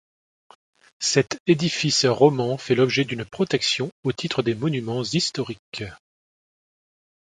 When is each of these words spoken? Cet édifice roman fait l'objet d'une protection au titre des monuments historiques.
Cet 0.97 1.39
édifice 1.45 2.05
roman 2.07 2.57
fait 2.57 2.73
l'objet 2.73 3.05
d'une 3.05 3.23
protection 3.23 3.91
au 4.03 4.11
titre 4.11 4.41
des 4.41 4.55
monuments 4.55 5.03
historiques. 5.03 5.83